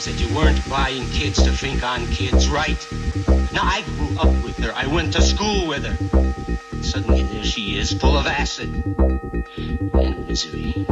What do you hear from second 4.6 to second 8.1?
I went to school with her. Suddenly there she is,